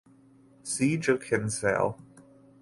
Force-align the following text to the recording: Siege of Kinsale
Siege 0.63 1.09
of 1.09 1.21
Kinsale 1.21 1.93